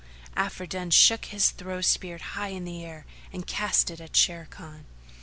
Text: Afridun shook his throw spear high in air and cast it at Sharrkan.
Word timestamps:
Afridun 0.35 0.89
shook 0.91 1.25
his 1.25 1.51
throw 1.51 1.79
spear 1.79 2.17
high 2.17 2.47
in 2.47 2.67
air 2.67 3.05
and 3.31 3.45
cast 3.45 3.91
it 3.91 4.01
at 4.01 4.13
Sharrkan. 4.13 4.85